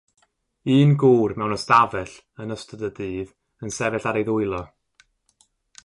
Un 0.75 0.93
gŵr 1.03 1.35
mewn 1.41 1.53
ystafell 1.57 2.15
yn 2.45 2.55
ystod 2.57 2.87
y 2.89 2.91
dydd 3.01 3.35
yn 3.67 3.75
sefyll 3.79 4.09
ar 4.13 4.19
ei 4.23 4.27
ddwylo. 4.31 4.65